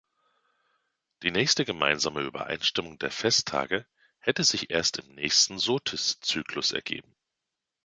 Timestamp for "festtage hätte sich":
3.11-4.71